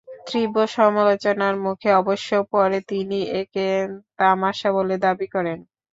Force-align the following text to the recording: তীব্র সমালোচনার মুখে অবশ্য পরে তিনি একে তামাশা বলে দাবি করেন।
তীব্র 0.27 0.59
সমালোচনার 0.75 1.55
মুখে 1.65 1.89
অবশ্য 2.01 2.29
পরে 2.51 2.77
তিনি 2.89 3.19
একে 3.41 3.67
তামাশা 4.19 4.69
বলে 4.77 4.95
দাবি 5.05 5.27
করেন। 5.35 5.59